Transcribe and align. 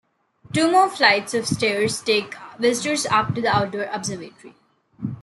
Two 0.51 0.71
more 0.71 0.89
flights 0.89 1.35
of 1.35 1.45
stairs 1.45 2.01
take 2.01 2.33
visitors 2.57 3.05
up 3.05 3.35
to 3.35 3.41
the 3.41 3.49
Outdoor 3.55 3.83
Observatory. 3.83 4.55